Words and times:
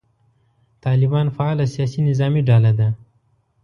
طالبان 0.81 1.27
فعاله 1.37 1.65
سیاسي 1.73 1.99
نظامي 2.09 2.41
ډله 2.49 2.71
ده. 2.79 2.87